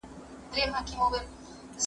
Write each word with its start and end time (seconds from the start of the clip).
طبیعي 0.51 0.65
شربت 0.65 0.85
جوړ 0.91 1.09
کړئ. 1.11 1.27